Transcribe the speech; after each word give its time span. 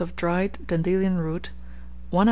of 0.01 0.15
dried 0.15 0.57
dandelion 0.65 1.19
root, 1.19 1.51
1 2.09 2.17
oz. 2.17 2.19